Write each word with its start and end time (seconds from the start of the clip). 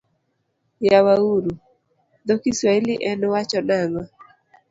Yawa 0.87 1.13
uru 1.35 1.51
dho 2.25 2.35
Kiswahili 2.43 2.93
en 3.09 3.21
wacho 3.31 3.59
nang'o? 3.69 4.03